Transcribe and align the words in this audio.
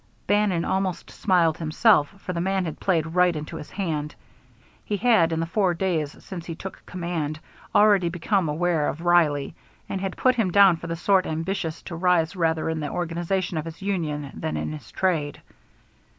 Bannon 0.25 0.65
almost 0.65 1.11
smiled 1.11 1.59
himself, 1.59 2.09
for 2.21 2.33
the 2.33 2.41
man 2.41 2.65
had 2.65 2.79
played 2.79 3.05
right 3.13 3.35
into 3.35 3.55
his 3.57 3.69
hand. 3.69 4.15
He 4.83 4.97
had, 4.97 5.31
in 5.31 5.39
the 5.39 5.45
four 5.45 5.75
days 5.75 6.17
since 6.23 6.47
he 6.47 6.55
took 6.55 6.83
command, 6.87 7.39
already 7.75 8.09
become 8.09 8.49
aware 8.49 8.87
of 8.87 9.05
Reilly 9.05 9.53
and 9.87 10.01
had 10.01 10.17
put 10.17 10.33
him 10.33 10.49
down 10.49 10.77
for 10.77 10.87
the 10.87 10.95
sort 10.95 11.27
ambitious 11.27 11.83
to 11.83 11.95
rise 11.95 12.35
rather 12.35 12.67
in 12.67 12.79
the 12.79 12.89
organization 12.89 13.59
of 13.59 13.65
his 13.65 13.79
union 13.83 14.31
than 14.33 14.57
in 14.57 14.71
his 14.73 14.89
trade. 14.91 15.39